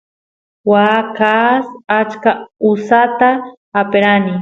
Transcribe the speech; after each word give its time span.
waa 0.71 1.01
kaas 1.17 1.65
achka 1.99 2.31
usata 2.71 3.29
aperani 3.79 4.33